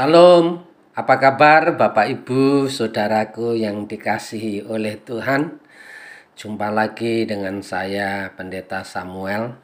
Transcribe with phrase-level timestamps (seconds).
[0.00, 0.64] Salam,
[0.96, 5.60] apa kabar Bapak Ibu, saudaraku yang dikasihi oleh Tuhan?
[6.32, 9.60] Jumpa lagi dengan saya Pendeta Samuel.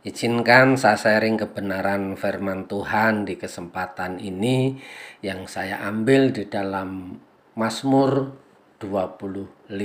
[0.00, 4.80] Izinkan saya sharing kebenaran firman Tuhan di kesempatan ini
[5.20, 7.20] yang saya ambil di dalam
[7.52, 8.32] Mazmur
[8.80, 9.76] 25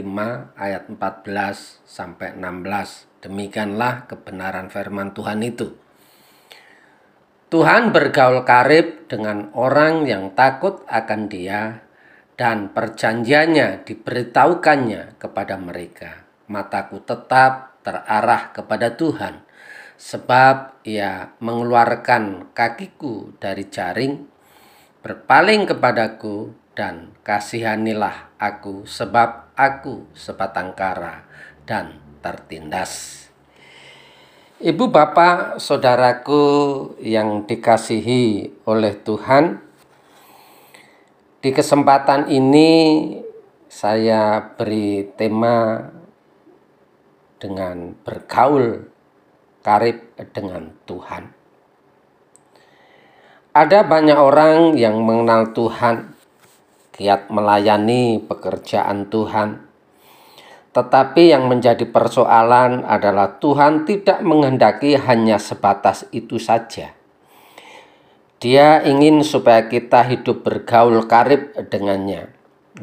[0.55, 3.27] ayat 14 sampai 16.
[3.27, 5.75] Demikianlah kebenaran firman Tuhan itu.
[7.45, 11.85] Tuhan bergaul karib dengan orang yang takut akan Dia,
[12.35, 16.25] dan perjanjiannya diberitahukannya kepada mereka.
[16.49, 19.45] Mataku tetap terarah kepada Tuhan,
[19.95, 24.25] sebab Ia mengeluarkan kakiku dari jaring,
[25.05, 31.23] berpaling kepadaku, dan kasihanilah aku, sebab aku sebatang kara
[31.63, 33.24] dan tertindas.
[34.55, 36.39] Ibu bapak saudaraku
[37.03, 39.59] yang dikasihi oleh Tuhan
[41.43, 42.71] Di kesempatan ini
[43.67, 45.91] saya beri tema
[47.35, 48.87] dengan bergaul
[49.59, 51.35] karib dengan Tuhan.
[53.51, 56.15] Ada banyak orang yang mengenal Tuhan
[56.95, 59.64] Giat melayani pekerjaan Tuhan
[60.75, 66.91] tetapi yang menjadi persoalan adalah Tuhan tidak menghendaki hanya sebatas itu saja.
[68.43, 72.27] Dia ingin supaya kita hidup bergaul karib dengannya.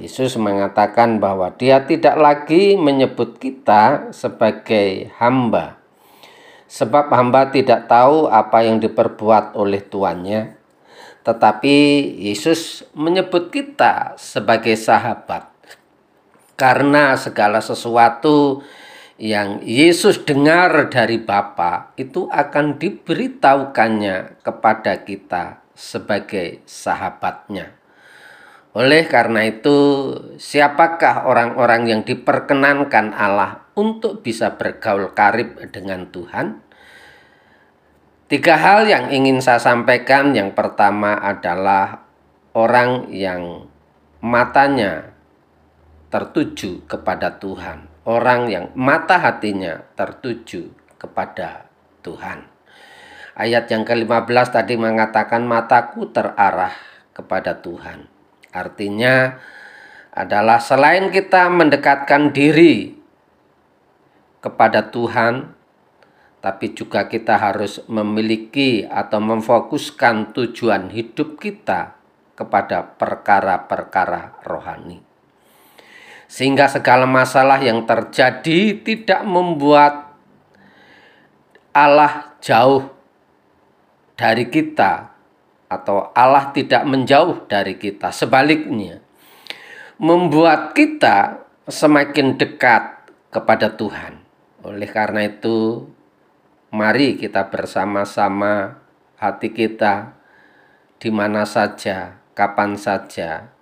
[0.00, 5.76] Yesus mengatakan bahwa dia tidak lagi menyebut kita sebagai hamba.
[6.72, 10.56] Sebab hamba tidak tahu apa yang diperbuat oleh tuannya.
[11.28, 11.76] Tetapi
[12.24, 15.51] Yesus menyebut kita sebagai sahabat
[16.62, 18.62] karena segala sesuatu
[19.18, 27.74] yang Yesus dengar dari Bapa itu akan diberitahukannya kepada kita sebagai sahabatnya.
[28.78, 29.74] Oleh karena itu,
[30.38, 36.62] siapakah orang-orang yang diperkenankan Allah untuk bisa bergaul karib dengan Tuhan?
[38.30, 40.32] Tiga hal yang ingin saya sampaikan.
[40.32, 42.06] Yang pertama adalah
[42.56, 43.68] orang yang
[44.24, 45.11] matanya
[46.12, 50.68] tertuju kepada Tuhan, orang yang mata hatinya tertuju
[51.00, 51.64] kepada
[52.04, 52.44] Tuhan.
[53.32, 56.76] Ayat yang ke-15 tadi mengatakan mataku terarah
[57.16, 58.12] kepada Tuhan.
[58.52, 59.40] Artinya
[60.12, 62.92] adalah selain kita mendekatkan diri
[64.44, 65.48] kepada Tuhan,
[66.44, 71.96] tapi juga kita harus memiliki atau memfokuskan tujuan hidup kita
[72.36, 75.11] kepada perkara-perkara rohani
[76.32, 80.16] sehingga segala masalah yang terjadi tidak membuat
[81.76, 82.88] Allah jauh
[84.16, 85.12] dari kita
[85.68, 88.08] atau Allah tidak menjauh dari kita.
[88.16, 89.04] Sebaliknya,
[90.00, 94.24] membuat kita semakin dekat kepada Tuhan.
[94.64, 95.84] Oleh karena itu,
[96.72, 98.80] mari kita bersama-sama
[99.20, 100.16] hati kita
[100.96, 103.52] di mana saja, kapan saja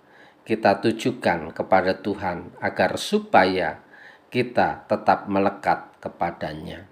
[0.51, 3.79] kita tujukan kepada Tuhan agar supaya
[4.27, 6.91] kita tetap melekat kepadanya.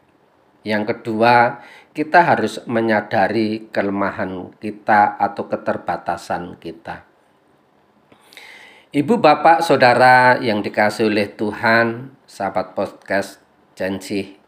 [0.64, 1.59] Yang kedua,
[1.92, 7.03] kita harus menyadari kelemahan kita atau keterbatasan kita.
[8.96, 13.44] Ibu, bapak, saudara yang dikasih oleh Tuhan, sahabat podcast
[13.75, 14.40] janji.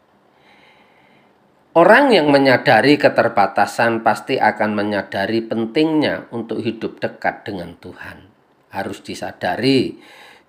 [1.75, 8.40] Orang yang menyadari keterbatasan pasti akan menyadari pentingnya untuk hidup dekat dengan Tuhan
[8.71, 9.99] harus disadari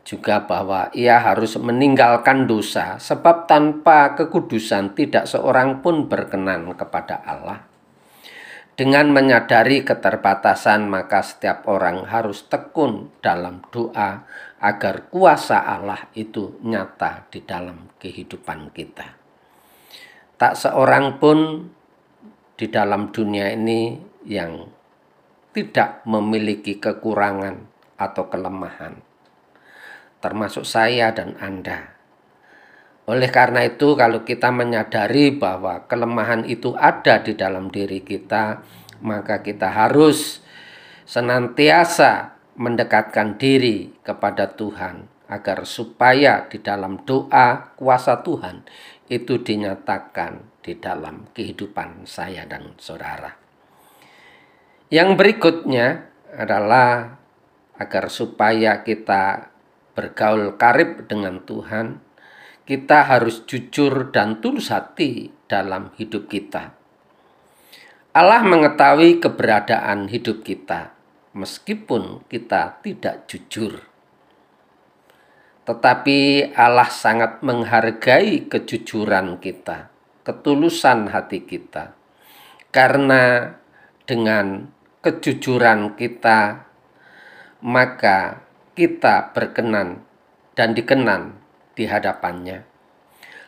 [0.03, 7.71] juga bahwa ia harus meninggalkan dosa sebab tanpa kekudusan tidak seorang pun berkenan kepada Allah.
[8.73, 14.27] Dengan menyadari keterbatasan maka setiap orang harus tekun dalam doa
[14.59, 19.07] agar kuasa Allah itu nyata di dalam kehidupan kita.
[20.41, 21.69] Tak seorang pun
[22.59, 24.67] di dalam dunia ini yang
[25.53, 28.99] tidak memiliki kekurangan atau kelemahan,
[30.23, 31.93] termasuk saya dan Anda.
[33.11, 38.63] Oleh karena itu, kalau kita menyadari bahwa kelemahan itu ada di dalam diri kita,
[39.03, 40.39] maka kita harus
[41.03, 48.63] senantiasa mendekatkan diri kepada Tuhan agar supaya di dalam doa kuasa Tuhan
[49.09, 53.35] itu dinyatakan di dalam kehidupan saya dan saudara.
[54.93, 57.17] Yang berikutnya adalah
[57.83, 59.51] agar supaya kita
[59.99, 61.99] bergaul karib dengan Tuhan,
[62.63, 66.79] kita harus jujur dan tulus hati dalam hidup kita.
[68.15, 70.95] Allah mengetahui keberadaan hidup kita.
[71.33, 73.89] meskipun kita tidak jujur.
[75.63, 79.89] Tetapi Allah sangat menghargai kejujuran kita,
[80.27, 81.97] ketulusan hati kita.
[82.69, 83.57] Karena
[84.05, 84.69] dengan
[85.01, 86.69] kejujuran kita,
[87.63, 88.43] maka
[88.77, 90.03] kita berkenan
[90.59, 91.39] dan dikenan
[91.73, 92.67] di hadapannya.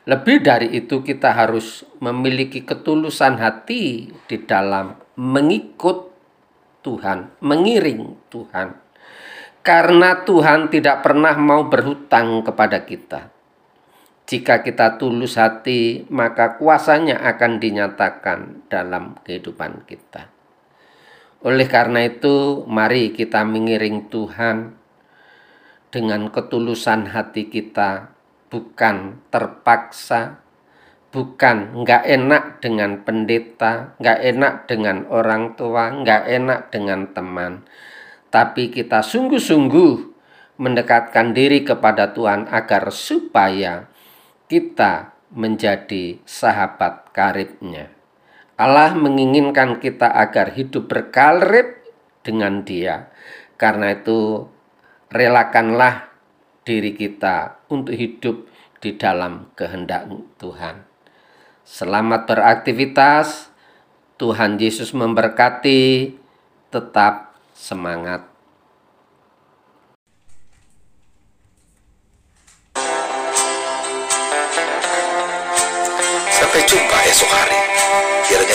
[0.05, 6.13] Lebih dari itu, kita harus memiliki ketulusan hati di dalam mengikut
[6.85, 8.85] Tuhan, mengiring Tuhan
[9.65, 13.33] karena Tuhan tidak pernah mau berhutang kepada kita.
[14.29, 20.29] Jika kita tulus hati, maka kuasanya akan dinyatakan dalam kehidupan kita.
[21.45, 24.73] Oleh karena itu, mari kita mengiring Tuhan
[25.93, 28.17] dengan ketulusan hati kita,
[28.49, 30.41] bukan terpaksa,
[31.15, 37.63] bukan nggak enak dengan pendeta, nggak enak dengan orang tua, nggak enak dengan teman,
[38.35, 39.95] tapi kita sungguh-sungguh
[40.59, 43.87] mendekatkan diri kepada Tuhan agar supaya
[44.51, 47.94] kita menjadi sahabat karibnya.
[48.55, 51.75] Allah menginginkan kita agar hidup berkarib
[52.23, 53.11] dengan dia.
[53.59, 54.47] Karena itu
[55.11, 56.15] relakanlah
[56.63, 58.47] diri kita untuk hidup
[58.79, 60.07] di dalam kehendak
[60.39, 60.87] Tuhan.
[61.67, 63.51] Selamat beraktivitas.
[64.23, 66.15] Tuhan Yesus memberkati.
[66.71, 68.23] Tetap semangat.
[76.31, 77.64] Sampai jumpa esok hari.